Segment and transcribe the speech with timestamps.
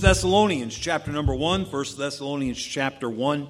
[0.00, 3.46] Thessalonians chapter number 1, 1 Thessalonians chapter 1.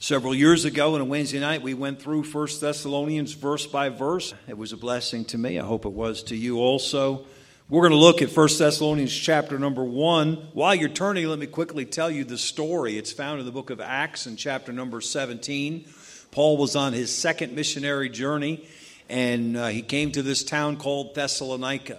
[0.00, 4.32] Several years ago on a Wednesday night, we went through 1 Thessalonians verse by verse.
[4.48, 5.58] It was a blessing to me.
[5.58, 7.26] I hope it was to you also.
[7.68, 10.48] We're going to look at 1 Thessalonians chapter number 1.
[10.54, 12.96] While you're turning, let me quickly tell you the story.
[12.96, 15.84] It's found in the book of Acts in chapter number 17.
[16.30, 18.66] Paul was on his second missionary journey,
[19.10, 21.98] and uh, he came to this town called Thessalonica.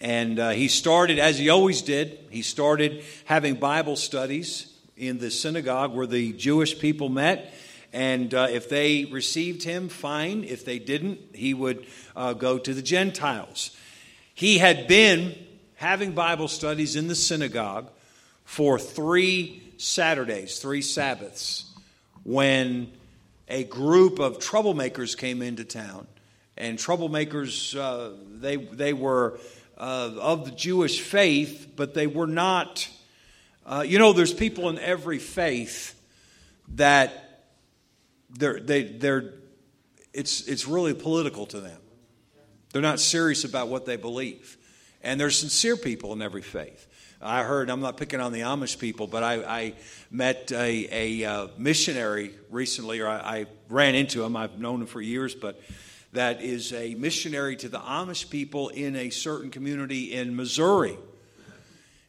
[0.00, 5.30] And uh, he started, as he always did, he started having Bible studies in the
[5.30, 7.54] synagogue where the Jewish people met.
[7.92, 10.44] And uh, if they received him, fine.
[10.44, 11.86] If they didn't, he would
[12.16, 13.76] uh, go to the Gentiles.
[14.34, 15.34] He had been
[15.76, 17.88] having Bible studies in the synagogue
[18.44, 21.72] for three Saturdays, three Sabbaths,
[22.24, 22.90] when
[23.48, 26.06] a group of troublemakers came into town.
[26.56, 29.38] And troublemakers, uh, they, they were
[29.76, 32.88] uh, of the Jewish faith, but they were not.
[33.66, 36.00] Uh, you know, there's people in every faith
[36.74, 37.44] that
[38.30, 39.34] they're, they, they're,
[40.12, 41.80] it's, it's really political to them.
[42.72, 44.58] They're not serious about what they believe.
[45.02, 46.88] And there's sincere people in every faith.
[47.22, 49.74] I heard, I'm not picking on the Amish people, but I, I
[50.10, 54.36] met a, a uh, missionary recently, or I, I, ran into him.
[54.36, 55.58] I've known him for years, but
[56.14, 60.96] that is a missionary to the Amish people in a certain community in Missouri.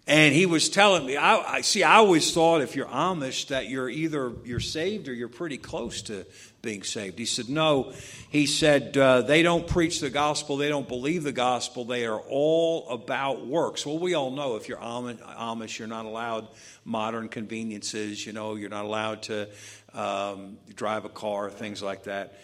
[0.08, 1.81] And he was telling me, I, I, see.
[1.81, 6.03] I always thought if you're Amish that you're either you're saved or you're pretty close
[6.03, 6.28] to
[6.61, 7.17] being saved.
[7.17, 7.92] He said, no.
[8.30, 10.58] He said uh, they don't preach the gospel.
[10.58, 11.86] They don't believe the gospel.
[11.86, 13.83] They are all about works.
[13.83, 16.50] Well, we all know if you're Amish, you're not allowed
[16.83, 18.23] modern conveniences.
[18.23, 19.50] You know, you're not allowed to
[19.95, 22.39] um, drive a car, things like that.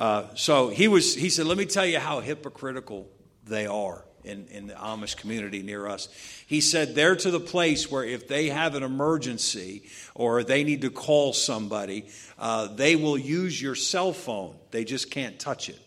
[0.00, 1.14] Uh, so he was.
[1.14, 3.06] He said, let me tell you how hypocritical
[3.44, 6.08] they are in, in the Amish community near us.
[6.46, 9.82] He said they're to the place where if they have an emergency
[10.14, 14.56] or they need to call somebody, uh, they will use your cell phone.
[14.70, 15.78] They just can't touch it.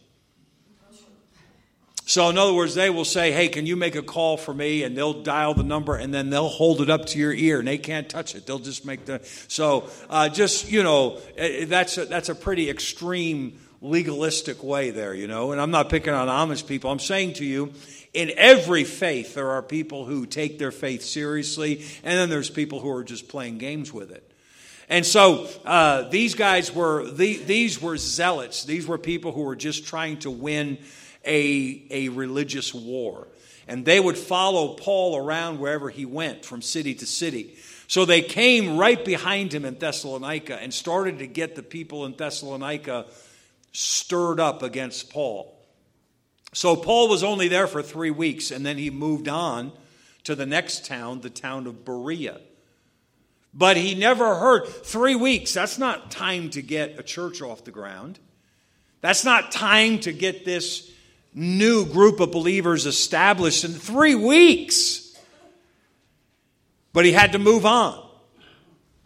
[2.05, 4.83] So, in other words, they will say, Hey, can you make a call for me?
[4.83, 7.67] And they'll dial the number and then they'll hold it up to your ear and
[7.67, 8.45] they can't touch it.
[8.45, 9.21] They'll just make the.
[9.47, 15.13] So, uh, just, you know, eh, that's a, that's a pretty extreme legalistic way there,
[15.13, 15.51] you know.
[15.51, 16.89] And I'm not picking on Amish people.
[16.89, 17.73] I'm saying to you,
[18.13, 22.79] in every faith, there are people who take their faith seriously, and then there's people
[22.79, 24.27] who are just playing games with it.
[24.89, 28.63] And so uh, these guys were the, these were zealots.
[28.63, 30.77] These were people who were just trying to win
[31.25, 33.27] a, a religious war.
[33.67, 37.55] And they would follow Paul around wherever he went, from city to city.
[37.87, 42.15] So they came right behind him in Thessalonica and started to get the people in
[42.15, 43.05] Thessalonica
[43.73, 45.53] stirred up against Paul.
[46.53, 49.71] So Paul was only there for three weeks, and then he moved on
[50.23, 52.39] to the next town, the town of Berea.
[53.53, 55.53] But he never heard three weeks.
[55.53, 58.19] That's not time to get a church off the ground.
[59.01, 60.89] That's not time to get this
[61.33, 65.15] new group of believers established in three weeks.
[66.93, 67.99] But he had to move on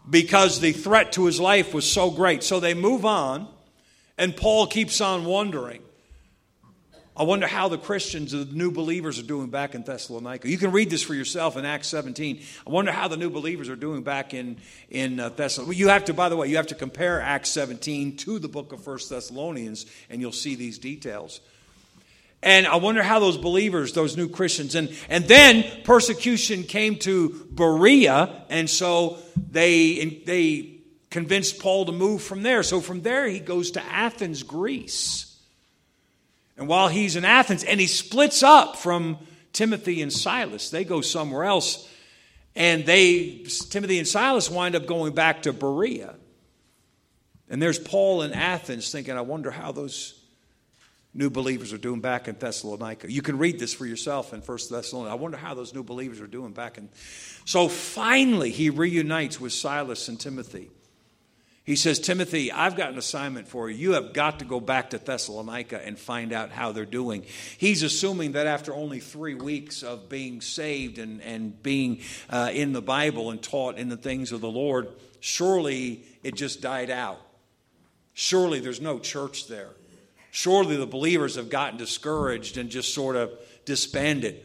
[0.08, 2.42] because the threat to his life was so great.
[2.42, 3.48] So they move on,
[4.18, 5.82] and Paul keeps on wondering
[7.18, 10.48] I wonder how the Christians, the new believers, are doing back in Thessalonica.
[10.48, 12.40] You can read this for yourself in Acts 17.
[12.64, 14.58] I wonder how the new believers are doing back in,
[14.88, 15.76] in uh, Thessalonica.
[15.76, 18.72] You have to, by the way, you have to compare Acts 17 to the book
[18.72, 21.40] of First Thessalonians, and you'll see these details.
[22.40, 27.48] And I wonder how those believers, those new Christians, and, and then persecution came to
[27.50, 29.18] Berea, and so
[29.50, 30.77] they, they
[31.10, 32.62] convinced Paul to move from there.
[32.62, 35.36] So from there, he goes to Athens, Greece.
[36.56, 39.18] And while he's in Athens, and he splits up from
[39.52, 41.88] Timothy and Silas, they go somewhere else.
[42.54, 46.16] And they, Timothy and Silas wind up going back to Berea.
[47.48, 50.20] And there's Paul in Athens thinking, I wonder how those
[51.14, 53.10] new believers are doing back in Thessalonica.
[53.10, 55.12] You can read this for yourself in First Thessalonica.
[55.12, 56.88] I wonder how those new believers are doing back in.
[57.44, 60.70] So finally, he reunites with Silas and Timothy.
[61.68, 63.76] He says, Timothy, I've got an assignment for you.
[63.76, 67.26] You have got to go back to Thessalonica and find out how they're doing.
[67.58, 72.00] He's assuming that after only three weeks of being saved and, and being
[72.30, 74.88] uh, in the Bible and taught in the things of the Lord,
[75.20, 77.20] surely it just died out.
[78.14, 79.72] Surely there's no church there.
[80.30, 83.30] Surely the believers have gotten discouraged and just sort of
[83.66, 84.42] disbanded.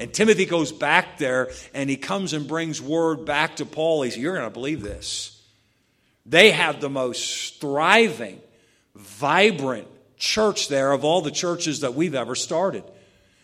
[0.00, 4.04] And Timothy goes back there and he comes and brings word back to Paul.
[4.04, 5.38] He says, You're going to believe this.
[6.24, 8.40] They have the most thriving,
[8.94, 12.84] vibrant church there of all the churches that we've ever started.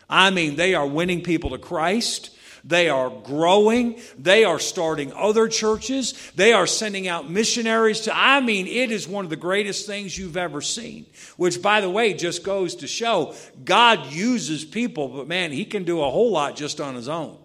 [0.08, 2.30] I mean, they are winning people to Christ.
[2.64, 4.00] They are growing.
[4.18, 6.14] They are starting other churches.
[6.34, 10.16] They are sending out missionaries to, I mean, it is one of the greatest things
[10.16, 11.06] you've ever seen.
[11.36, 13.34] Which, by the way, just goes to show
[13.64, 17.36] God uses people, but man, He can do a whole lot just on His own.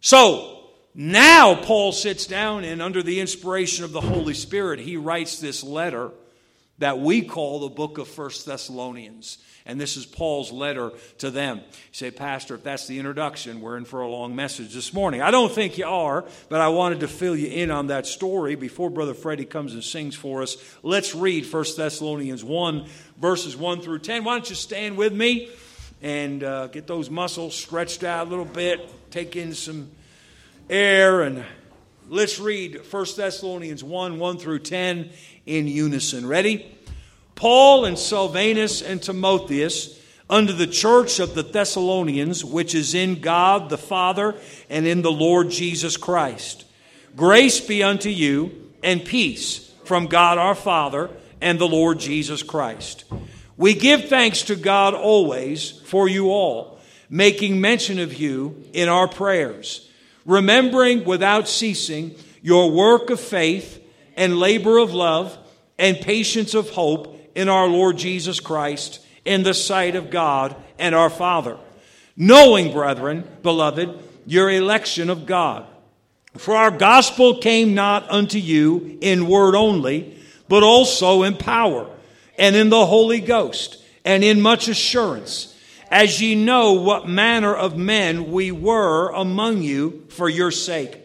[0.00, 0.63] So,
[0.94, 5.64] now Paul sits down and, under the inspiration of the Holy Spirit, he writes this
[5.64, 6.12] letter
[6.78, 9.38] that we call the book of First Thessalonians.
[9.66, 11.58] And this is Paul's letter to them.
[11.58, 15.22] You say, Pastor, if that's the introduction, we're in for a long message this morning.
[15.22, 18.56] I don't think you are, but I wanted to fill you in on that story
[18.56, 20.56] before Brother Freddie comes and sings for us.
[20.82, 22.86] Let's read 1 Thessalonians 1,
[23.18, 24.24] verses 1 through 10.
[24.24, 25.48] Why don't you stand with me
[26.02, 29.90] and uh, get those muscles stretched out a little bit, take in some
[30.68, 31.44] air, and
[32.08, 35.10] let's read 1 Thessalonians 1, 1 through 10
[35.46, 36.26] in unison.
[36.26, 36.70] Ready?
[37.34, 40.00] Paul and Silvanus and Timotheus
[40.30, 44.34] unto the church of the Thessalonians, which is in God the Father
[44.70, 46.64] and in the Lord Jesus Christ.
[47.16, 53.04] Grace be unto you and peace from God our Father and the Lord Jesus Christ.
[53.56, 59.06] We give thanks to God always for you all, making mention of you in our
[59.06, 59.88] prayers,
[60.24, 63.82] remembering without ceasing your work of faith
[64.16, 65.36] and labor of love
[65.78, 70.94] and patience of hope in our Lord Jesus Christ in the sight of God and
[70.94, 71.56] our Father.
[72.16, 75.66] Knowing, brethren, beloved, your election of God.
[76.36, 80.18] For our gospel came not unto you in word only,
[80.48, 81.88] but also in power,
[82.38, 85.53] and in the Holy Ghost, and in much assurance,
[85.94, 90.98] as ye know what manner of men we were among you for your sake.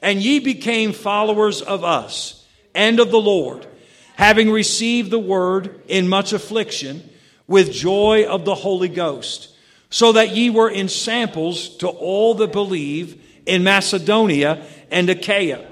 [0.00, 3.66] And ye became followers of us and of the Lord
[4.14, 7.02] having received the word in much affliction
[7.48, 9.48] with joy of the Holy Ghost,
[9.88, 15.66] so that ye were ensamples to all that believe in Macedonia and Achaia.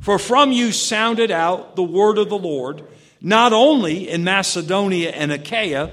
[0.00, 2.82] For from you sounded out the word of the Lord,
[3.20, 5.90] not only in Macedonia and Achaia,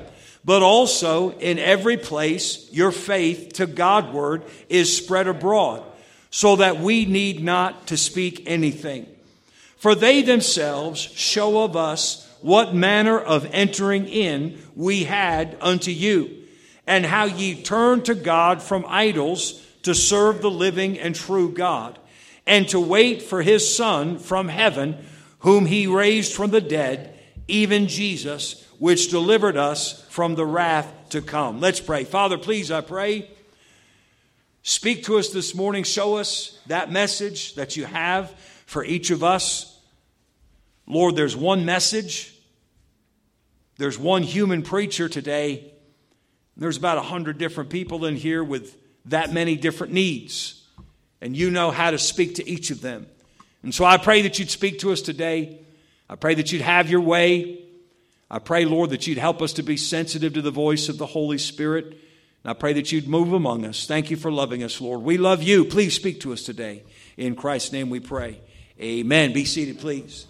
[0.48, 5.84] but also in every place your faith to Godward is spread abroad,
[6.30, 9.06] so that we need not to speak anything.
[9.76, 16.44] For they themselves show of us what manner of entering in we had unto you,
[16.88, 22.00] and how ye turned to God from idols to serve the living and true God,
[22.46, 24.96] and to wait for his Son from heaven,
[25.40, 27.17] whom he raised from the dead,
[27.48, 31.60] even Jesus, which delivered us from the wrath to come.
[31.60, 32.04] Let's pray.
[32.04, 33.30] Father, please, I pray.
[34.64, 35.84] Speak to us this morning.
[35.84, 38.32] Show us that message that you have
[38.66, 39.80] for each of us.
[40.86, 42.34] Lord, there's one message,
[43.78, 45.74] there's one human preacher today.
[46.56, 50.66] There's about a hundred different people in here with that many different needs,
[51.22, 53.08] and you know how to speak to each of them.
[53.64, 55.60] And so I pray that you'd speak to us today.
[56.10, 57.64] I pray that you'd have your way.
[58.30, 61.06] I pray, Lord, that you'd help us to be sensitive to the voice of the
[61.06, 61.86] Holy Spirit.
[61.86, 63.86] And I pray that you'd move among us.
[63.86, 65.02] Thank you for loving us, Lord.
[65.02, 65.66] We love you.
[65.66, 66.84] Please speak to us today.
[67.16, 68.42] In Christ's name we pray.
[68.82, 69.34] Amen.
[69.34, 70.28] Be seated, please.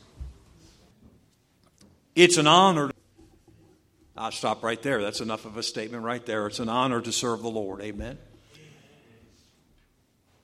[2.15, 2.91] It's an honor.
[4.15, 5.01] I'll stop right there.
[5.01, 6.47] That's enough of a statement right there.
[6.47, 7.81] It's an honor to serve the Lord.
[7.81, 8.17] Amen.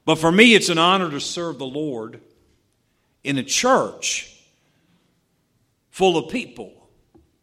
[0.05, 2.19] But for me, it's an honor to serve the Lord
[3.23, 4.32] in a church
[5.93, 6.73] full of people,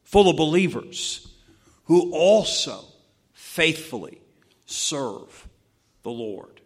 [0.02, 1.32] full of believers
[1.84, 2.84] who also
[3.32, 4.20] faithfully
[4.66, 5.48] serve
[6.02, 6.60] the Lord.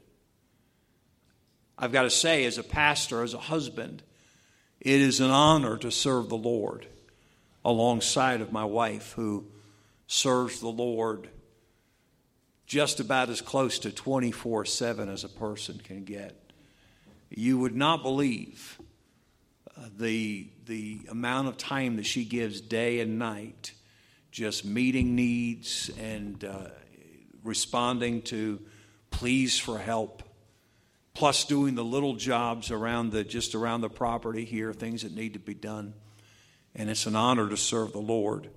[1.76, 4.02] I've got to say, as a pastor, as a husband,
[4.80, 6.86] it is an honor to serve the Lord
[7.66, 9.44] alongside of my wife who
[10.06, 11.28] serves the Lord
[12.64, 16.50] just about as close to 24 7 as a person can get.
[17.28, 18.80] You would not believe
[19.76, 23.72] uh, the, the amount of time that she gives day and night
[24.30, 26.68] just meeting needs and uh,
[27.42, 28.60] responding to
[29.10, 30.22] pleas for help
[31.12, 35.34] plus doing the little jobs around the just around the property here things that need
[35.34, 35.94] to be done
[36.74, 38.50] and it's an honor to serve the Lord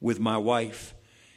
[0.00, 0.94] with my wife.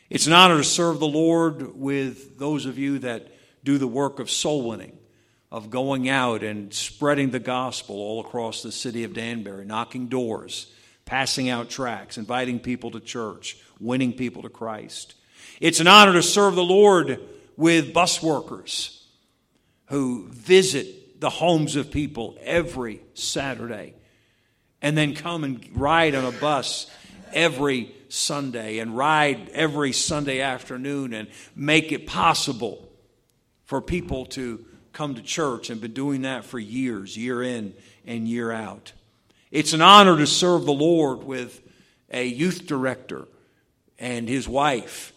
[0.10, 3.28] It's an honor to serve the Lord with those of you that
[3.64, 4.98] do the work of soul winning,
[5.52, 10.72] of going out and spreading the gospel all across the city of Danbury, knocking doors,
[11.06, 15.16] passing out tracts, inviting people to church, winning people to Christ.
[15.60, 17.20] It's an honor to serve the Lord
[17.58, 19.06] with bus workers
[19.88, 23.94] who visit the homes of people every Saturday
[24.82, 26.90] and then come and ride on a bus
[27.34, 32.90] every Sunday and ride every Sunday afternoon and make it possible
[33.66, 37.74] for people to come to church and been doing that for years, year in
[38.06, 38.94] and year out.
[39.52, 41.62] It's an honor to serve the Lord with
[42.10, 43.28] a youth director
[44.00, 45.14] and his wife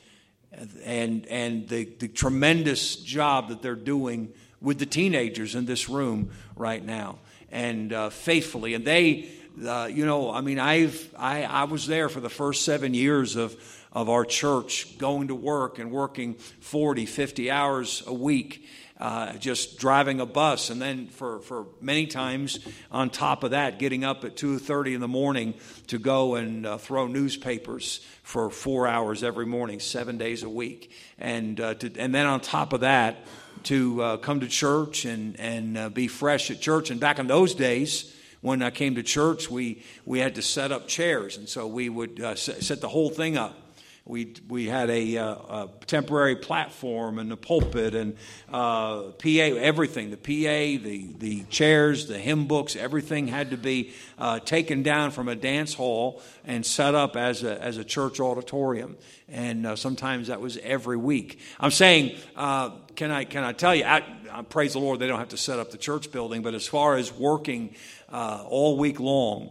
[0.85, 6.31] and, and the, the tremendous job that they're doing with the teenagers in this room
[6.57, 7.19] right now
[7.51, 8.75] and uh, faithfully.
[8.75, 9.29] And they,
[9.65, 13.37] uh, you know, I mean, I've, I, I was there for the first seven years
[13.37, 13.57] of,
[13.93, 18.67] of our church going to work and working 40, 50 hours a week
[18.99, 22.61] uh, just driving a bus, and then for, for many times
[22.93, 25.55] on top of that, getting up at 2.30 in the morning
[25.89, 30.93] to go and uh, throw newspapers for four hours every morning, seven days a week.
[31.19, 33.17] And, uh, to, and then on top of that,
[33.65, 36.91] to uh, come to church and, and uh, be fresh at church.
[36.91, 40.71] And back in those days, when I came to church, we, we had to set
[40.71, 43.64] up chairs, and so we would uh, set the whole thing up
[44.07, 48.17] we, we had a, uh, a, temporary platform and the pulpit and
[48.53, 53.95] uh, PA, everything the PA, the, the chairs, the hymn books, everything had to be
[54.19, 58.21] uh, taken down from a dance hall and set up as a, as a church
[58.21, 58.99] auditorium.
[59.27, 61.41] And uh, sometimes that was every week.
[61.59, 65.07] I'm saying, uh, can, I, can I tell you, I, I, praise the Lord, they
[65.07, 67.75] don't have to set up the church building, but as far as working
[68.13, 69.51] uh, all week long,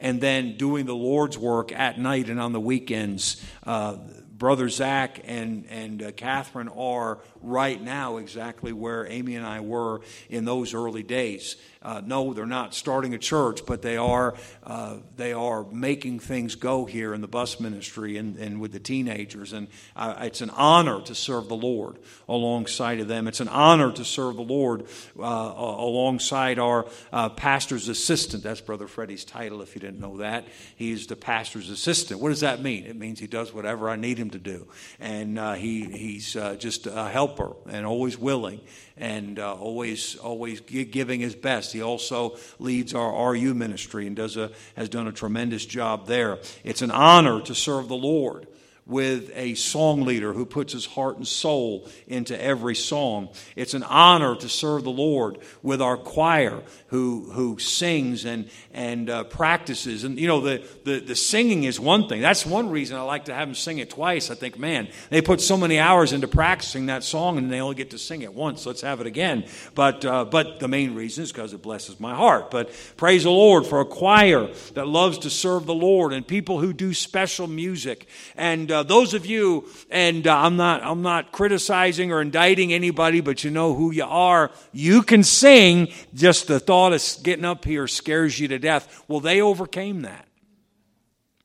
[0.00, 3.42] and then doing the Lord's work at night and on the weekends.
[3.62, 3.96] Uh,
[4.36, 10.00] Brother Zach and, and uh, Catherine are right now exactly where Amy and I were
[10.28, 11.56] in those early days.
[11.84, 16.54] Uh, no, they're not starting a church, but they are uh, they are making things
[16.54, 19.52] go here in the bus ministry and, and with the teenagers.
[19.52, 21.98] And it's an honor to serve the Lord
[22.28, 23.28] alongside of them.
[23.28, 24.86] It's an honor to serve the Lord
[25.18, 28.42] uh, alongside our uh, pastor's assistant.
[28.42, 29.60] That's Brother Freddie's title.
[29.60, 32.20] If you didn't know that, he's the pastor's assistant.
[32.20, 32.86] What does that mean?
[32.86, 36.86] It means he does whatever I need him to do, and uh, he he's just
[36.86, 38.60] a helper and always willing
[38.96, 41.72] and uh, always always giving his best.
[41.72, 46.38] He also leads our RU ministry and does a has done a tremendous job there.
[46.62, 48.46] It's an honor to serve the Lord
[48.86, 53.30] with a song leader who puts his heart and soul into every song.
[53.56, 59.08] It's an honor to serve the Lord with our choir who, who sings and, and
[59.08, 60.04] uh, practices.
[60.04, 62.20] And, you know, the, the, the singing is one thing.
[62.20, 64.30] That's one reason I like to have them sing it twice.
[64.30, 67.76] I think, man, they put so many hours into practicing that song and they only
[67.76, 68.66] get to sing it once.
[68.66, 69.46] Let's have it again.
[69.74, 72.50] But, uh, but the main reason is because it blesses my heart.
[72.50, 76.60] But praise the Lord for a choir that loves to serve the Lord and people
[76.60, 78.06] who do special music.
[78.36, 83.20] And uh, those of you, and uh, I'm not I'm not criticizing or indicting anybody,
[83.20, 84.50] but you know who you are.
[84.72, 85.88] You can sing.
[86.12, 89.04] Just the thought of getting up here scares you to death.
[89.08, 90.26] Well, they overcame that,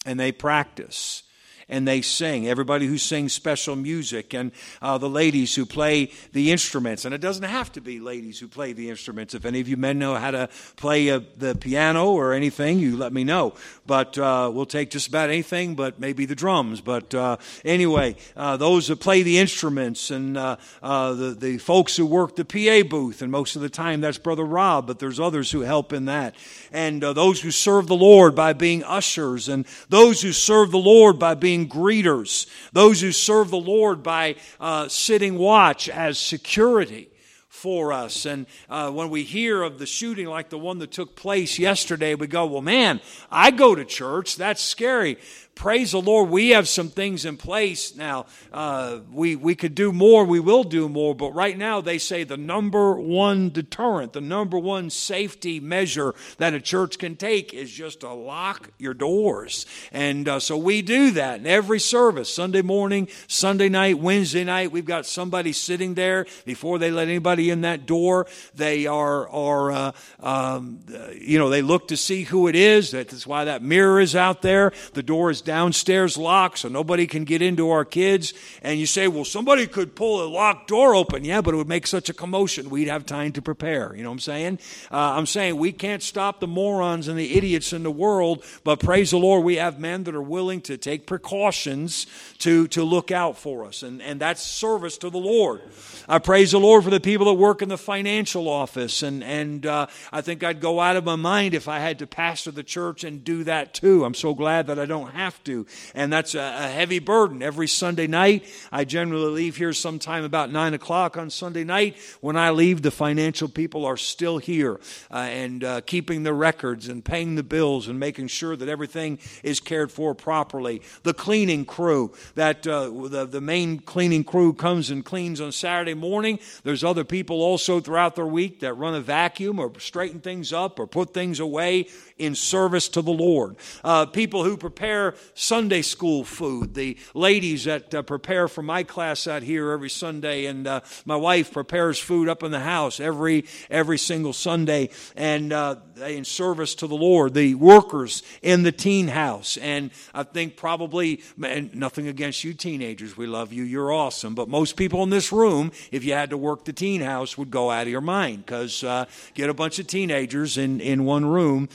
[0.05, 1.23] and they practice
[1.69, 2.47] and they sing.
[2.47, 7.05] Everybody who sings special music, and uh, the ladies who play the instruments.
[7.05, 9.33] And it doesn't have to be ladies who play the instruments.
[9.33, 12.97] If any of you men know how to play uh, the piano or anything, you
[12.97, 13.53] let me know.
[13.85, 16.81] But uh, we'll take just about anything, but maybe the drums.
[16.81, 22.05] But uh, anyway, uh, those who play the instruments and uh, the, the folks who
[22.05, 25.51] work the PA booth, and most of the time that's Brother Rob, but there's others
[25.51, 26.35] who help in that.
[26.71, 31.19] And those who serve the Lord by being ushers, and those who serve the Lord
[31.19, 37.09] by being being greeters, those who serve the Lord by uh, sitting watch as security
[37.47, 38.25] for us.
[38.25, 42.15] And uh, when we hear of the shooting like the one that took place yesterday,
[42.15, 44.37] we go, well, man, I go to church.
[44.37, 45.17] That's scary
[45.59, 48.25] praise the Lord, we have some things in place now.
[48.53, 52.23] Uh, we, we could do more, we will do more, but right now they say
[52.23, 57.69] the number one deterrent, the number one safety measure that a church can take is
[57.69, 59.65] just to lock your doors.
[59.91, 64.71] And uh, so we do that in every service Sunday morning, Sunday night, Wednesday night.
[64.71, 68.27] We've got somebody sitting there before they let anybody in that door.
[68.55, 70.79] They are, are uh, um,
[71.19, 72.91] you know, they look to see who it is.
[72.91, 74.71] That's why that mirror is out there.
[74.93, 78.35] The door is downstairs locked so nobody can get into our kids.
[78.61, 81.25] And you say, well, somebody could pull a locked door open.
[81.25, 82.69] Yeah, but it would make such a commotion.
[82.69, 83.95] We'd have time to prepare.
[83.95, 84.59] You know what I'm saying?
[84.91, 88.79] Uh, I'm saying we can't stop the morons and the idiots in the world, but
[88.79, 92.05] praise the Lord, we have men that are willing to take precautions
[92.37, 93.81] to, to look out for us.
[93.81, 95.61] And, and that's service to the Lord.
[96.07, 99.01] I praise the Lord for the people that work in the financial office.
[99.01, 102.07] And, and uh, I think I'd go out of my mind if I had to
[102.07, 104.05] pastor the church and do that too.
[104.05, 105.65] I'm so glad that I don't have to.
[105.93, 107.41] And that's a, a heavy burden.
[107.41, 111.97] Every Sunday night, I generally leave here sometime about 9 o'clock on Sunday night.
[112.21, 114.79] When I leave, the financial people are still here
[115.11, 119.19] uh, and uh, keeping the records and paying the bills and making sure that everything
[119.43, 120.81] is cared for properly.
[121.03, 125.93] The cleaning crew, that uh, the, the main cleaning crew comes and cleans on Saturday
[125.93, 126.39] morning.
[126.63, 130.79] There's other people also throughout the week that run a vacuum or straighten things up
[130.79, 131.87] or put things away
[132.19, 133.55] in service to the Lord.
[133.83, 139.25] Uh, people who prepare Sunday school food, the ladies that uh, prepare for my class
[139.25, 143.45] out here every Sunday, and uh, my wife prepares food up in the house every
[143.69, 147.33] every single Sunday, and uh, in service to the Lord.
[147.33, 153.15] The workers in the teen house, and I think probably and nothing against you teenagers,
[153.15, 156.37] we love you, you're awesome, but most people in this room, if you had to
[156.37, 159.79] work the teen house, would go out of your mind because uh, get a bunch
[159.79, 161.69] of teenagers in in one room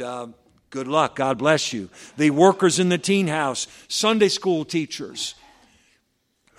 [0.00, 0.28] uh,
[0.70, 1.16] good luck.
[1.16, 1.90] God bless you.
[2.16, 5.34] The workers in the teen house, Sunday school teachers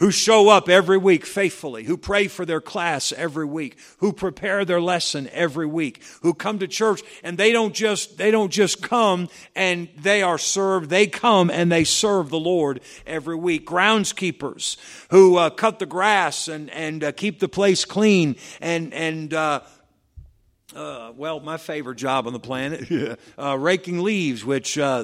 [0.01, 4.65] who show up every week faithfully, who pray for their class every week, who prepare
[4.65, 8.81] their lesson every week, who come to church and they don't just they don't just
[8.81, 13.67] come and they are served, they come and they serve the Lord every week.
[13.67, 14.77] Groundskeepers
[15.11, 19.61] who uh, cut the grass and and uh, keep the place clean and and uh,
[20.75, 25.03] uh, well, my favorite job on the planet, uh, raking leaves, which uh,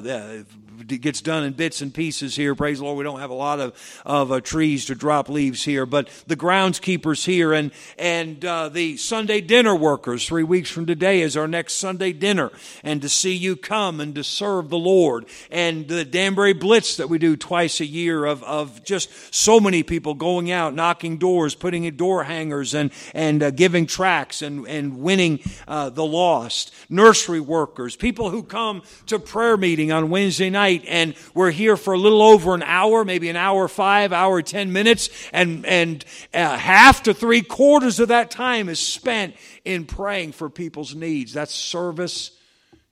[0.85, 2.55] gets done in bits and pieces here.
[2.55, 2.97] Praise the Lord.
[2.97, 6.35] We don't have a lot of, of uh, trees to drop leaves here, but the
[6.35, 11.47] groundskeepers here and, and uh, the Sunday dinner workers, three weeks from today is our
[11.47, 12.51] next Sunday dinner.
[12.83, 15.25] And to see you come and to serve the Lord.
[15.49, 19.83] And the Danbury Blitz that we do twice a year of, of just so many
[19.83, 24.67] people going out, knocking doors, putting in door hangers and, and uh, giving tracts and,
[24.67, 26.73] and winning uh, the lost.
[26.89, 31.77] Nursery workers, people who come to prayer meeting on Wednesday night night and we're here
[31.77, 36.03] for a little over an hour, maybe an hour five, hour ten minutes, and, and
[36.33, 41.33] uh, half to three quarters of that time is spent in praying for people's needs.
[41.33, 42.31] That's service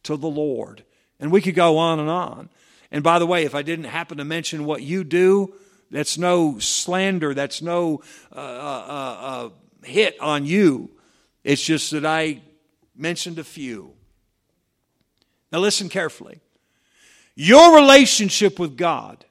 [0.03, 0.84] to the Lord.
[1.20, 2.50] And we could go on and on.
[2.91, 5.53] And by the way, if I didn't happen to mention what you do,
[5.91, 8.01] that's no slander, that's no
[8.34, 9.50] uh, uh, uh, uh
[9.84, 10.89] hit on you.
[11.44, 12.41] It's just that I
[12.96, 13.94] mentioned a few.
[15.51, 16.41] Now, listen carefully.
[17.36, 19.26] Your relationship with God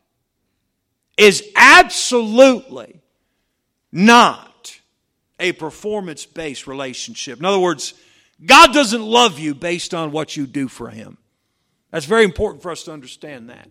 [1.16, 3.00] is absolutely
[3.90, 4.78] not
[5.38, 7.38] a performance based relationship.
[7.38, 7.94] In other words,
[8.44, 11.18] God doesn't love you based on what you do for Him.
[11.90, 13.68] That's very important for us to understand that.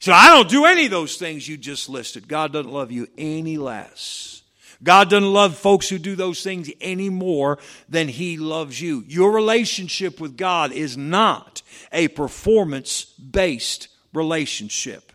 [0.00, 2.26] So I don't do any of those things you just listed.
[2.26, 4.39] God doesn't love you any less.
[4.82, 9.04] God doesn't love folks who do those things any more than He loves you.
[9.06, 11.62] Your relationship with God is not
[11.92, 15.12] a performance based relationship.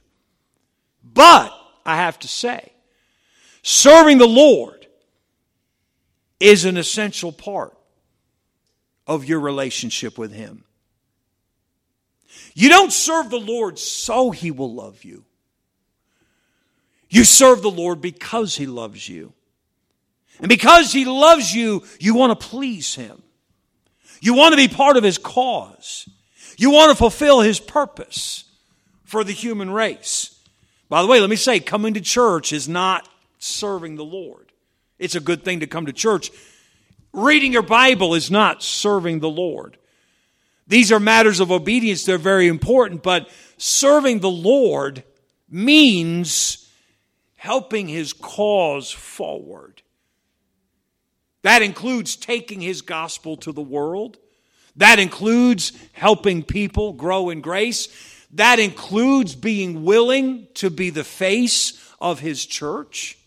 [1.04, 1.52] But,
[1.86, 2.72] I have to say,
[3.64, 4.86] serving the Lord
[6.40, 7.76] is an essential part
[9.08, 10.64] of your relationship with Him.
[12.54, 15.26] You don't serve the Lord so He will love you.
[17.10, 19.34] You serve the Lord because He loves you.
[20.40, 23.22] And because He loves you, you want to please Him.
[24.22, 26.08] You want to be part of His cause.
[26.58, 28.46] You want to fulfill His purpose
[29.04, 30.40] for the human race.
[30.90, 33.08] By the way, let me say, coming to church is not
[33.40, 34.52] serving the Lord.
[35.00, 36.32] It's a good thing to come to church.
[37.14, 39.78] Reading your Bible is not serving the Lord.
[40.68, 45.04] These are matters of obedience, they're very important, but serving the Lord
[45.50, 46.70] means
[47.36, 49.82] helping His cause forward.
[51.46, 54.18] That includes taking his gospel to the world.
[54.78, 57.88] That includes helping people grow in grace.
[58.34, 63.20] That includes being willing to be the face of his church,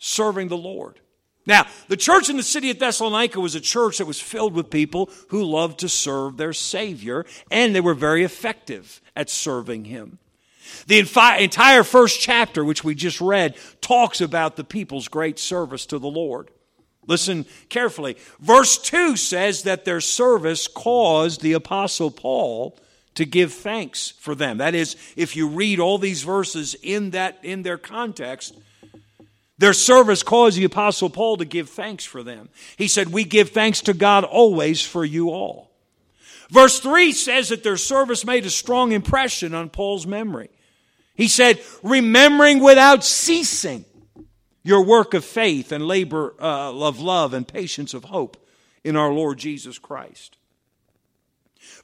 [0.00, 0.98] serving the Lord.
[1.46, 4.68] Now, the church in the city of Thessalonica was a church that was filled with
[4.68, 10.18] people who loved to serve their Savior, and they were very effective at serving Him.
[10.86, 15.98] The entire first chapter, which we just read, talks about the people's great service to
[15.98, 16.50] the Lord.
[17.06, 18.16] Listen carefully.
[18.38, 22.78] Verse 2 says that their service caused the Apostle Paul
[23.14, 24.58] to give thanks for them.
[24.58, 28.54] That is, if you read all these verses in, that, in their context,
[29.56, 32.48] their service caused the Apostle Paul to give thanks for them.
[32.76, 35.70] He said, We give thanks to God always for you all.
[36.50, 40.50] Verse 3 says that their service made a strong impression on Paul's memory.
[41.18, 43.84] He said, remembering without ceasing
[44.62, 48.36] your work of faith and labor uh, of love and patience of hope
[48.84, 50.36] in our Lord Jesus Christ.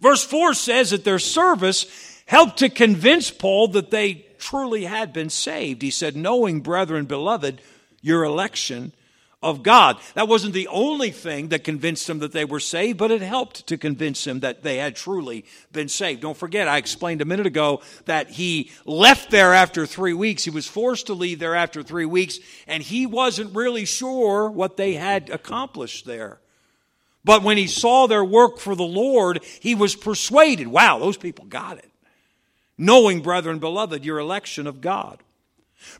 [0.00, 5.30] Verse 4 says that their service helped to convince Paul that they truly had been
[5.30, 5.82] saved.
[5.82, 7.60] He said, Knowing, brethren, beloved,
[8.02, 8.92] your election
[9.44, 9.98] of God.
[10.14, 13.66] That wasn't the only thing that convinced them that they were saved, but it helped
[13.68, 16.22] to convince them that they had truly been saved.
[16.22, 20.44] Don't forget, I explained a minute ago that he left there after three weeks.
[20.44, 24.76] He was forced to leave there after three weeks, and he wasn't really sure what
[24.76, 26.40] they had accomplished there.
[27.24, 30.68] But when he saw their work for the Lord, he was persuaded.
[30.68, 31.90] Wow, those people got it.
[32.76, 35.22] Knowing, brethren, beloved, your election of God.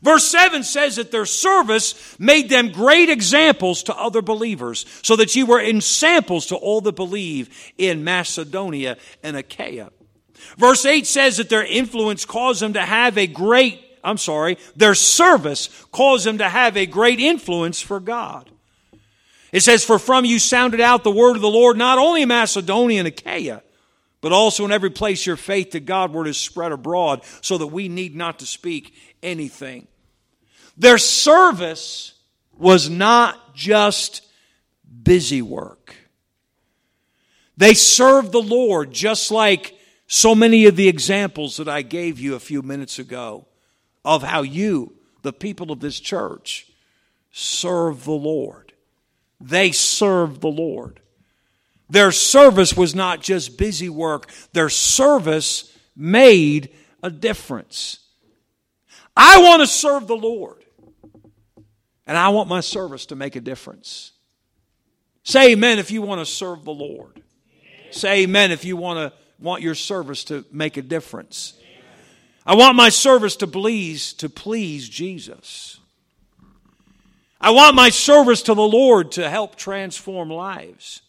[0.01, 5.35] Verse 7 says that their service made them great examples to other believers, so that
[5.35, 9.91] you were ensamples to all that believe in Macedonia and Achaia.
[10.57, 14.95] Verse 8 says that their influence caused them to have a great, I'm sorry, their
[14.95, 18.49] service caused them to have a great influence for God.
[19.51, 22.27] It says, For from you sounded out the word of the Lord, not only in
[22.27, 23.63] Macedonia and Achaia,
[24.25, 27.87] but also in every place your faith to Godward is spread abroad, so that we
[27.87, 29.85] need not to speak anything.
[30.75, 32.15] Their service
[32.57, 34.25] was not just
[35.03, 35.95] busy work.
[37.55, 42.33] They served the Lord just like so many of the examples that I gave you
[42.33, 43.45] a few minutes ago
[44.03, 46.65] of how you, the people of this church,
[47.31, 48.73] serve the Lord.
[49.39, 50.99] They serve the Lord.
[51.89, 56.71] Their service was not just busy work, their service made
[57.03, 57.99] a difference.
[59.15, 60.63] I want to serve the Lord.
[62.07, 64.11] And I want my service to make a difference.
[65.23, 67.21] Say amen if you want to serve the Lord.
[67.91, 71.53] Say amen if you want to want your service to make a difference.
[72.45, 75.79] I want my service to please to please Jesus.
[77.41, 81.01] I want my service to the Lord to help transform lives.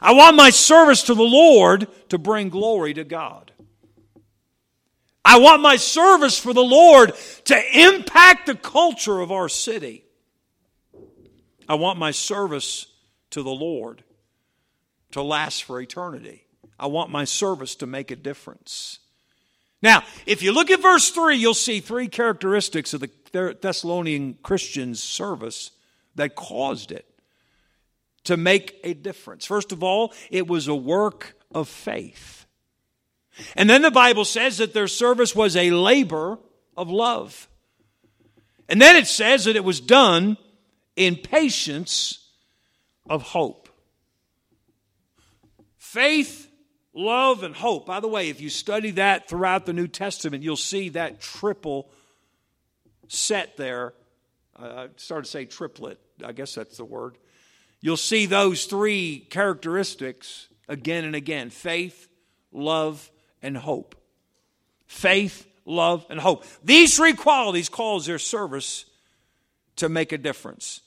[0.00, 3.52] I want my service to the Lord to bring glory to God.
[5.24, 7.12] I want my service for the Lord
[7.46, 10.04] to impact the culture of our city.
[11.68, 12.86] I want my service
[13.30, 14.04] to the Lord
[15.10, 16.46] to last for eternity.
[16.78, 19.00] I want my service to make a difference.
[19.82, 25.02] Now, if you look at verse 3, you'll see three characteristics of the Thessalonian Christians'
[25.02, 25.72] service
[26.14, 27.04] that caused it
[28.26, 29.44] to make a difference.
[29.44, 32.46] First of all, it was a work of faith.
[33.54, 36.38] And then the Bible says that their service was a labor
[36.76, 37.48] of love.
[38.68, 40.36] And then it says that it was done
[40.96, 42.30] in patience
[43.08, 43.68] of hope.
[45.76, 46.50] Faith,
[46.94, 47.86] love, and hope.
[47.86, 51.90] By the way, if you study that throughout the New Testament, you'll see that triple
[53.08, 53.94] set there.
[54.58, 56.00] Uh, I started to say triplet.
[56.24, 57.18] I guess that's the word.
[57.86, 62.08] You'll see those three characteristics again and again faith,
[62.50, 63.94] love, and hope.
[64.88, 66.44] Faith, love, and hope.
[66.64, 68.86] These three qualities cause their service
[69.76, 70.80] to make a difference.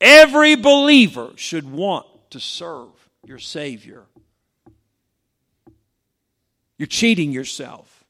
[0.00, 4.04] Every believer should want to serve your Savior.
[6.78, 8.04] You're cheating yourself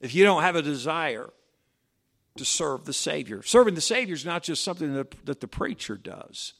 [0.00, 1.28] if you don't have a desire
[2.38, 3.42] to serve the Savior.
[3.42, 6.54] Serving the Savior is not just something that, that the preacher does.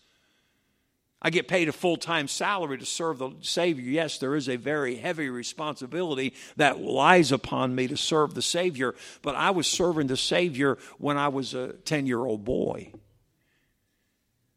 [1.25, 3.89] I get paid a full time salary to serve the Savior.
[3.89, 8.97] Yes, there is a very heavy responsibility that lies upon me to serve the Savior,
[9.23, 12.93] but I was serving the Savior when I was a 10 year old boy,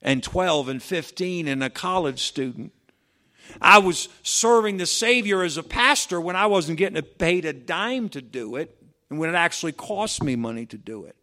[0.01, 2.73] and 12 and 15 and a college student.
[3.61, 8.09] I was serving the Savior as a pastor when I wasn't getting paid a dime
[8.09, 8.75] to do it,
[9.11, 11.15] and when it actually cost me money to do it.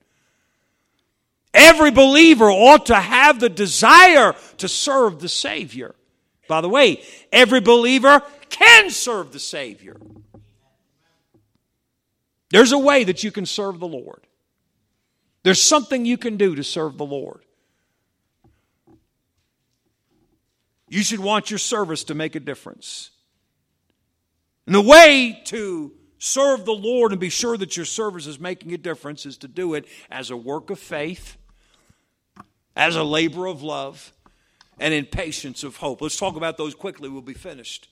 [1.54, 5.94] Every believer ought to have the desire to serve the Savior.
[6.48, 9.96] By the way, every believer can serve the Savior.
[12.50, 14.26] There's a way that you can serve the Lord.
[15.42, 17.40] There's something you can do to serve the Lord.
[20.88, 23.10] You should want your service to make a difference.
[24.66, 28.72] And the way to serve the Lord and be sure that your service is making
[28.74, 31.38] a difference is to do it as a work of faith
[32.76, 34.12] as a labor of love,
[34.78, 36.00] and in patience of hope.
[36.00, 37.88] Let's talk about those quickly, we'll be finished.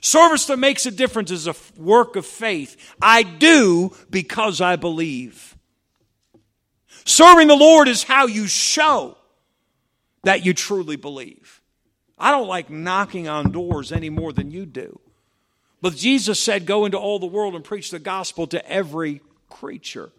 [0.00, 2.94] Service that makes a difference is a work of faith.
[3.00, 5.56] I do because I believe.
[7.04, 9.16] Serving the Lord is how you show
[10.24, 11.60] that you truly believe.
[12.18, 15.00] I don't like knocking on doors any more than you do.
[15.80, 19.20] But Jesus said, Go into all the world and preach the gospel to every
[19.50, 20.10] creature.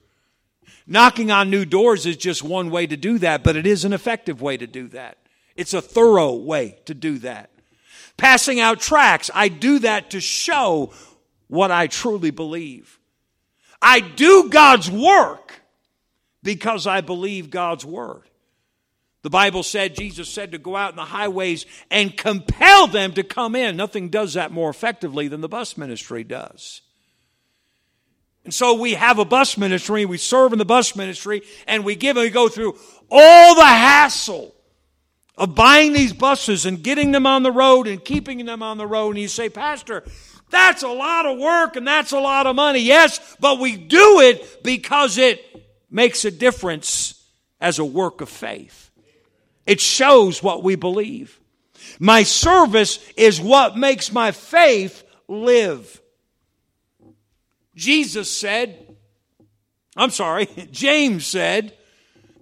[0.85, 3.93] Knocking on new doors is just one way to do that, but it is an
[3.93, 5.17] effective way to do that.
[5.55, 7.49] It's a thorough way to do that.
[8.17, 9.29] passing out tracts.
[9.33, 10.93] I do that to show
[11.47, 12.99] what I truly believe.
[13.81, 15.61] I do God's work
[16.41, 18.29] because I believe God's word.
[19.23, 23.23] The Bible said, Jesus said to go out in the highways and compel them to
[23.23, 23.77] come in.
[23.77, 26.81] Nothing does that more effectively than the bus ministry does.
[28.43, 31.95] And so we have a bus ministry, we serve in the bus ministry, and we
[31.95, 32.77] give and we go through
[33.09, 34.53] all the hassle
[35.37, 38.85] of buying these buses and getting them on the road and keeping them on the
[38.85, 39.11] road.
[39.11, 40.03] And you say, Pastor,
[40.49, 42.79] that's a lot of work and that's a lot of money.
[42.79, 45.43] Yes, but we do it because it
[45.89, 47.25] makes a difference
[47.61, 48.91] as a work of faith.
[49.65, 51.39] It shows what we believe.
[51.99, 56.01] My service is what makes my faith live.
[57.75, 58.95] Jesus said,
[59.95, 61.73] I'm sorry, James said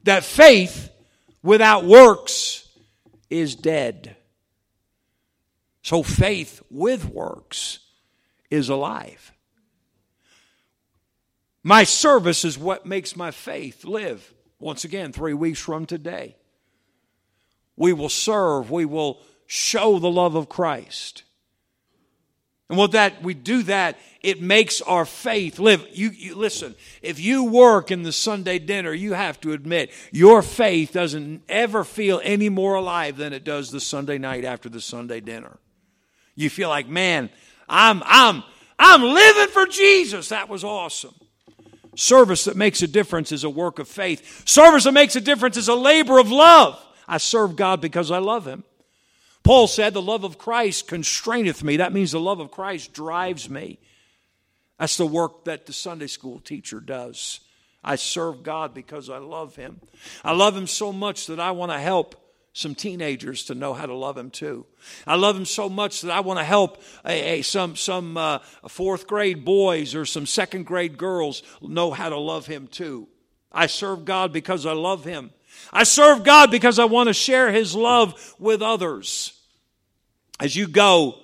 [0.03, 0.89] that faith
[1.43, 2.67] without works
[3.29, 4.15] is dead.
[5.83, 7.79] So faith with works
[8.49, 9.31] is alive.
[11.63, 14.33] My service is what makes my faith live.
[14.59, 16.35] Once again, three weeks from today.
[17.75, 21.23] We will serve, we will show the love of Christ.
[22.71, 25.85] And what that we do that, it makes our faith live.
[25.91, 30.41] You, you, listen, if you work in the Sunday dinner, you have to admit your
[30.41, 34.79] faith doesn't ever feel any more alive than it does the Sunday night after the
[34.79, 35.57] Sunday dinner.
[36.33, 37.29] You feel like, man,
[37.67, 38.41] I'm I'm
[38.79, 40.29] I'm living for Jesus.
[40.29, 41.15] That was awesome.
[41.97, 44.47] Service that makes a difference is a work of faith.
[44.47, 46.81] Service that makes a difference is a labor of love.
[47.05, 48.63] I serve God because I love Him.
[49.51, 51.75] Paul said, The love of Christ constraineth me.
[51.75, 53.79] That means the love of Christ drives me.
[54.79, 57.41] That's the work that the Sunday school teacher does.
[57.83, 59.81] I serve God because I love Him.
[60.23, 62.15] I love Him so much that I want to help
[62.53, 64.65] some teenagers to know how to love Him too.
[65.05, 68.39] I love Him so much that I want to help a, a, some, some uh,
[68.69, 73.09] fourth grade boys or some second grade girls know how to love Him too.
[73.51, 75.31] I serve God because I love Him.
[75.73, 79.37] I serve God because I want to share His love with others.
[80.41, 81.19] As you go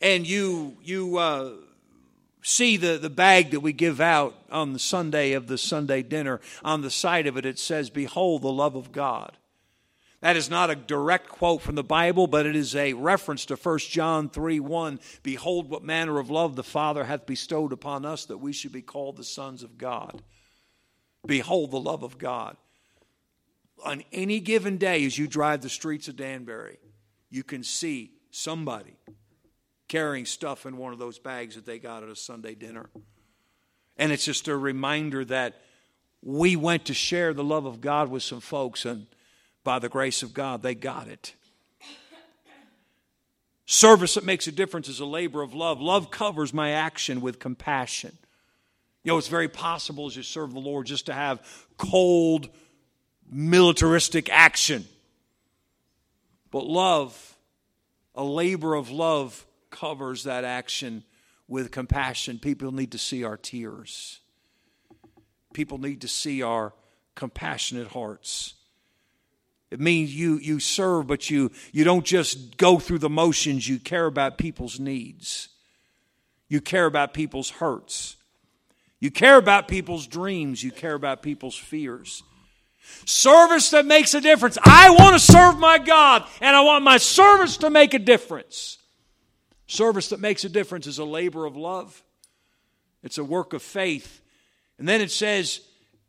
[0.00, 1.52] and you, you uh,
[2.42, 6.40] see the, the bag that we give out on the Sunday of the Sunday dinner,
[6.64, 9.36] on the side of it, it says, Behold the love of God.
[10.22, 13.56] That is not a direct quote from the Bible, but it is a reference to
[13.56, 15.00] 1 John 3 1.
[15.22, 18.80] Behold, what manner of love the Father hath bestowed upon us that we should be
[18.80, 20.22] called the sons of God.
[21.26, 22.56] Behold the love of God
[23.84, 26.78] on any given day as you drive the streets of Danbury,
[27.28, 28.96] you can see somebody
[29.88, 32.90] carrying stuff in one of those bags that they got at a Sunday dinner.
[33.96, 35.60] And it's just a reminder that
[36.22, 39.06] we went to share the love of God with some folks, and
[39.64, 41.34] by the grace of God, they got it.
[43.64, 45.80] Service that makes a difference is a labor of love.
[45.80, 48.16] Love covers my action with compassion.
[49.02, 51.40] You know, it's very possible as you serve the Lord just to have
[51.76, 52.48] cold,
[53.30, 54.84] militaristic action.
[56.50, 57.35] But love,
[58.16, 61.04] a labor of love, covers that action
[61.48, 62.38] with compassion.
[62.38, 64.20] People need to see our tears,
[65.52, 66.72] people need to see our
[67.14, 68.54] compassionate hearts.
[69.68, 73.68] It means you, you serve, but you, you don't just go through the motions.
[73.68, 75.48] You care about people's needs.
[76.48, 78.16] You care about people's hurts.
[79.00, 80.62] You care about people's dreams.
[80.62, 82.22] You care about people's fears.
[83.04, 84.58] Service that makes a difference.
[84.64, 88.78] I want to serve my God, and I want my service to make a difference.
[89.66, 92.02] Service that makes a difference is a labor of love,
[93.02, 94.20] it's a work of faith.
[94.78, 95.60] And then it says,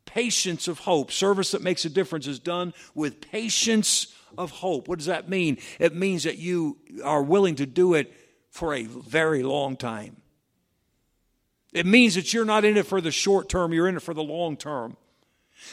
[0.04, 1.10] patience of hope.
[1.10, 4.88] Service that makes a difference is done with patience of hope.
[4.88, 5.58] What does that mean?
[5.78, 8.12] It means that you are willing to do it
[8.50, 10.16] for a very long time.
[11.72, 14.14] It means that you're not in it for the short term, you're in it for
[14.14, 14.96] the long term.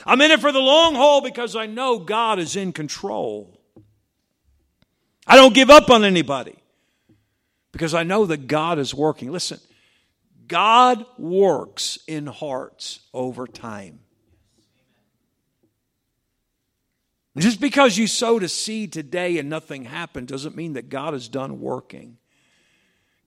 [0.06, 3.60] I'm in it for the long haul because I know God is in control.
[5.28, 6.56] I don't give up on anybody
[7.72, 9.32] because I know that God is working.
[9.32, 9.60] Listen,
[10.48, 14.00] God works in hearts over time.
[17.38, 21.28] Just because you sowed a seed today and nothing happened doesn't mean that God is
[21.28, 22.18] done working.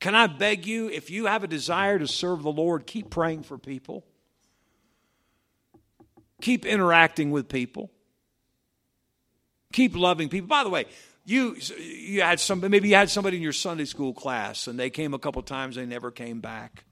[0.01, 3.43] Can I beg you, if you have a desire to serve the Lord, keep praying
[3.43, 4.05] for people.
[6.41, 7.91] Keep interacting with people.
[9.73, 10.49] Keep loving people.
[10.49, 10.87] By the way,
[11.25, 14.89] you you had some maybe you had somebody in your Sunday school class and they
[14.89, 16.85] came a couple times they never came back.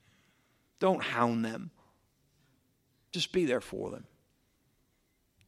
[0.78, 1.70] Don't hound them.
[3.12, 4.04] Just be there for them.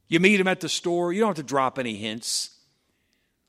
[0.08, 2.54] You meet them at the store, you don't have to drop any hints.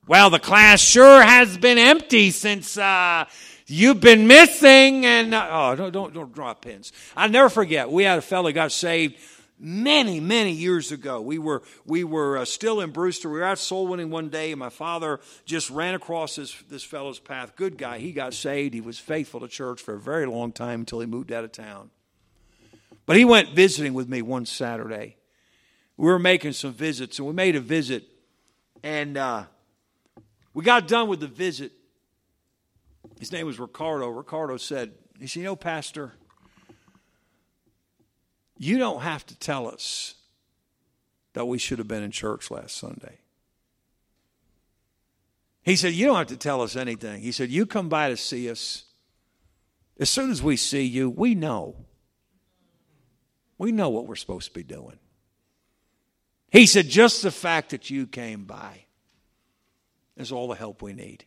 [0.06, 3.24] Well, the class sure has been empty since uh,
[3.66, 5.06] you've been missing.
[5.06, 6.92] And uh, oh, don't, don't don't drop pins.
[7.16, 7.90] I never forget.
[7.90, 9.16] We had a fellow got saved
[9.60, 13.28] many many years ago we were we were uh, still in brewster.
[13.28, 16.82] We were out soul winning one day and my father just ran across this this
[16.82, 17.54] fellow's path.
[17.56, 17.98] Good guy.
[17.98, 18.74] He got saved.
[18.74, 21.52] He was faithful to church for a very long time until he moved out of
[21.52, 21.90] town.
[23.04, 25.16] But he went visiting with me one saturday.
[25.96, 28.04] We were making some visits and we made a visit
[28.82, 29.44] and uh,
[30.54, 31.72] we got done with the visit.
[33.18, 34.08] His name was ricardo.
[34.08, 36.14] Ricardo said he said you know pastor
[38.60, 40.16] you don't have to tell us
[41.32, 43.16] that we should have been in church last Sunday.
[45.62, 47.22] He said, You don't have to tell us anything.
[47.22, 48.84] He said, You come by to see us.
[49.98, 51.74] As soon as we see you, we know.
[53.56, 54.98] We know what we're supposed to be doing.
[56.52, 58.84] He said, Just the fact that you came by
[60.18, 61.24] is all the help we need.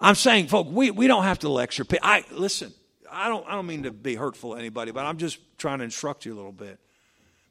[0.00, 1.84] I'm saying, folks, we, we don't have to lecture.
[2.02, 2.72] I listen.
[3.10, 5.84] I don't, I don't mean to be hurtful to anybody, but I'm just trying to
[5.84, 6.78] instruct you a little bit.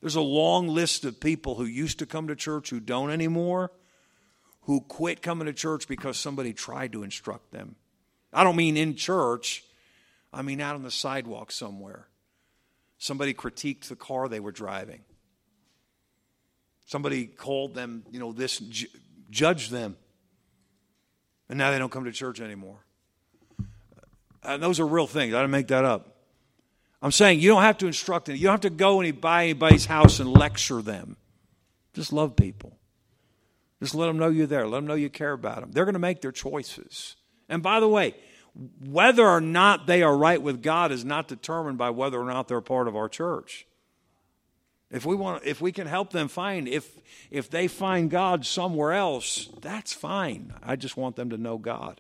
[0.02, 3.72] There's a long list of people who used to come to church who don't anymore,
[4.62, 7.76] who quit coming to church because somebody tried to instruct them.
[8.32, 9.64] I don't mean in church,
[10.32, 12.08] I mean out on the sidewalk somewhere.
[13.00, 15.02] Somebody critiqued the car they were driving.
[16.86, 18.62] Somebody called them, you know, this,
[19.30, 19.98] judged them.
[21.50, 22.80] And now they don't come to church anymore.
[24.48, 25.34] And those are real things.
[25.34, 26.16] I didn't make that up.
[27.02, 28.38] I'm saying you don't have to instruct them.
[28.38, 31.18] You don't have to go and by anybody's house and lecture them.
[31.94, 32.78] Just love people.
[33.82, 34.66] Just let them know you're there.
[34.68, 35.72] Let them know you care about them.
[35.72, 37.16] They're going to make their choices.
[37.50, 38.16] And by the way,
[38.84, 42.48] whether or not they are right with God is not determined by whether or not
[42.48, 43.68] they're part of our church.
[44.90, 46.90] If we want if we can help them find if
[47.30, 50.54] if they find God somewhere else, that's fine.
[50.64, 52.00] I just want them to know God.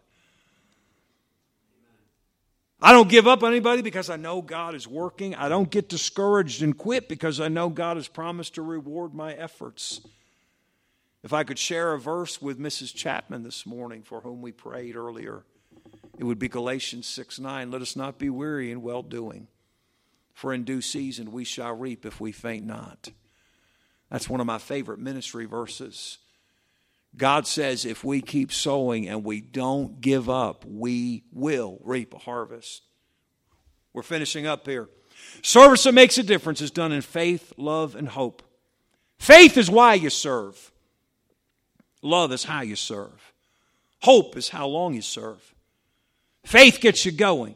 [2.79, 5.33] I don't give up on anybody because I know God is working.
[5.33, 9.33] I don't get discouraged and quit because I know God has promised to reward my
[9.33, 10.01] efforts.
[11.23, 12.93] If I could share a verse with Mrs.
[12.93, 15.43] Chapman this morning, for whom we prayed earlier,
[16.19, 17.71] it would be Galatians 6 9.
[17.71, 19.47] Let us not be weary in well doing,
[20.33, 23.09] for in due season we shall reap if we faint not.
[24.11, 26.19] That's one of my favorite ministry verses.
[27.17, 32.19] God says if we keep sowing and we don't give up, we will reap a
[32.19, 32.83] harvest.
[33.93, 34.87] We're finishing up here.
[35.41, 38.43] Service that makes a difference is done in faith, love, and hope.
[39.17, 40.71] Faith is why you serve.
[42.03, 43.33] Love is how you serve.
[44.01, 45.55] Hope is how long you serve.
[46.43, 47.55] Faith gets you going.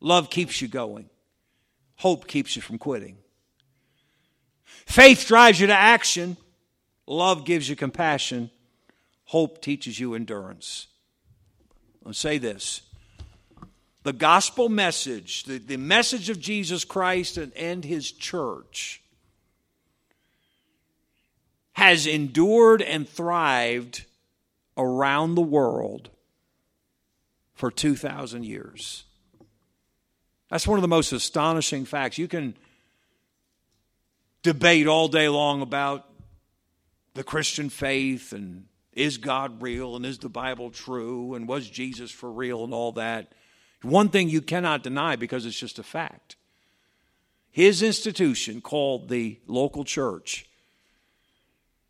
[0.00, 1.08] Love keeps you going.
[1.96, 3.16] Hope keeps you from quitting.
[4.84, 6.36] Faith drives you to action.
[7.06, 8.50] Love gives you compassion.
[9.26, 10.86] Hope teaches you endurance.
[12.04, 12.82] I'll say this
[14.04, 19.02] the gospel message, the, the message of Jesus Christ and, and his church,
[21.72, 24.04] has endured and thrived
[24.76, 26.10] around the world
[27.54, 29.04] for 2,000 years.
[30.50, 32.16] That's one of the most astonishing facts.
[32.16, 32.54] You can
[34.44, 36.08] debate all day long about
[37.14, 42.10] the Christian faith and is God real and is the Bible true and was Jesus
[42.10, 43.32] for real and all that.
[43.82, 46.36] One thing you cannot deny because it's just a fact.
[47.50, 50.46] His institution, called the local church,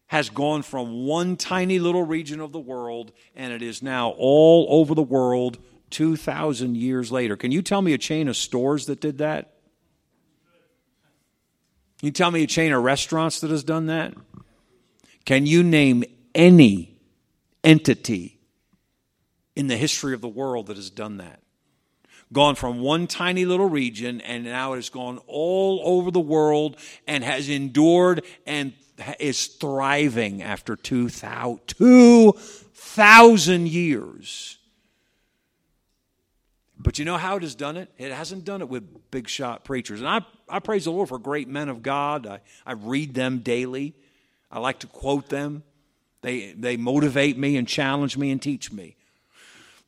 [0.09, 4.67] has gone from one tiny little region of the world and it is now all
[4.69, 5.59] over the world
[5.91, 7.37] 2,000 years later.
[7.37, 9.55] Can you tell me a chain of stores that did that?
[12.01, 14.15] Can you tell me a chain of restaurants that has done that?
[15.25, 16.96] Can you name any
[17.67, 18.39] entity
[19.55, 21.43] in the history of the world that has done that.
[22.33, 26.77] Gone from one tiny little region and now it has gone all over the world
[27.07, 28.73] and has endured and
[29.21, 34.59] is thriving after 2,000 years.
[36.79, 37.91] But you know how it has done it?
[37.99, 40.01] It hasn't done it with big shot preachers.
[40.01, 42.27] And I, I praise the Lord for great men of God.
[42.27, 43.95] I, I read them daily,
[44.51, 45.63] I like to quote them.
[46.23, 48.97] They, they motivate me and challenge me and teach me.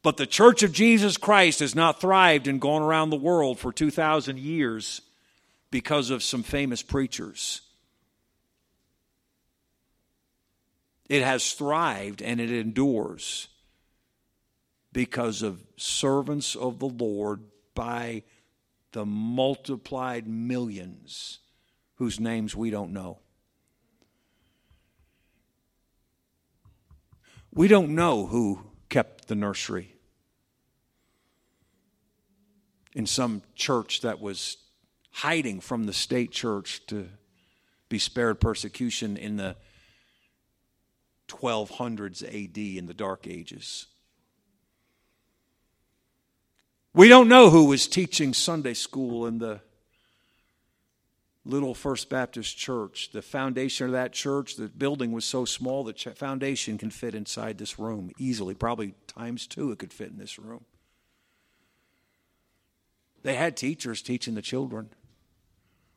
[0.03, 3.73] But the Church of Jesus Christ has not thrived and gone around the world for
[3.73, 5.01] 2,000 years
[5.71, 7.63] because of some famous preachers.
[11.09, 13.49] It has thrived and it endures
[14.93, 17.41] because of servants of the Lord
[17.75, 18.23] by
[18.93, 21.39] the multiplied millions
[21.97, 23.19] whose names we don't know.
[27.53, 29.95] We don't know who kept the nursery.
[32.95, 34.57] In some church that was
[35.11, 37.09] hiding from the state church to
[37.89, 39.57] be spared persecution in the
[41.29, 43.87] 1200s AD in the Dark Ages.
[46.95, 49.61] We don't know who was teaching Sunday school in the
[51.45, 53.11] little First Baptist church.
[53.13, 57.59] The foundation of that church, the building was so small the foundation can fit inside
[57.59, 58.55] this room easily.
[58.55, 60.65] Probably times two it could fit in this room.
[63.23, 64.91] They had teachers teaching the children.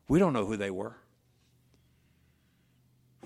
[0.07, 0.97] We don't know who they were.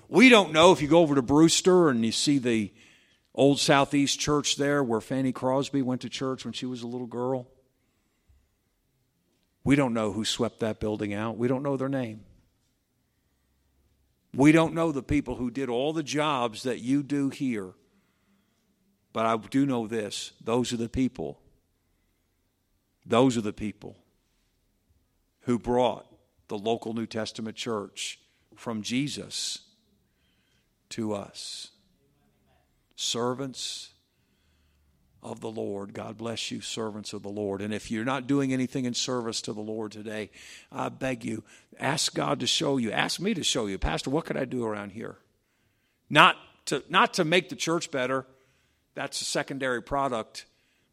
[0.08, 2.72] We don't know if you go over to Brewster and you see the
[3.34, 7.08] old Southeast church there where Fanny Crosby went to church when she was a little
[7.08, 7.48] girl.
[9.66, 11.38] We don't know who swept that building out.
[11.38, 12.24] We don't know their name.
[14.34, 17.74] We don't know the people who did all the jobs that you do here.
[19.12, 21.42] But I do know this those are the people.
[23.06, 23.98] Those are the people
[25.42, 26.06] who brought
[26.48, 28.20] the local New Testament church
[28.56, 29.60] from Jesus
[30.90, 31.72] to us.
[32.96, 33.95] Servants
[35.26, 35.94] of the Lord.
[35.94, 37.62] God bless you, servants of the Lord.
[37.62, 40.30] And if you're not doing anything in service to the Lord today,
[40.72, 41.44] I beg you,
[41.80, 42.92] ask God to show you.
[42.92, 43.80] Ask me to show you.
[43.80, 45.18] Pastor, what could I do around here?
[46.10, 48.28] Not to, not to make the church better,
[48.94, 50.46] that's a secondary product,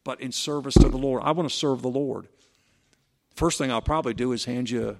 [0.03, 1.23] but in service to the Lord.
[1.25, 2.27] I want to serve the Lord.
[3.37, 4.97] First thing I'll probably do is hand you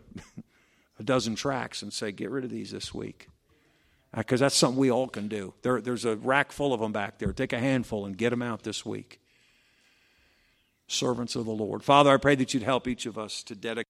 [1.01, 3.29] a dozen tracts and say, get rid of these this week
[4.15, 5.55] because uh, that's something we all can do.
[5.63, 7.33] There, there's a rack full of them back there.
[7.33, 9.21] Take a handful and get them out this week
[10.93, 11.83] servants of the Lord.
[11.83, 13.87] Father, I pray that you'd help each of us to dedicate.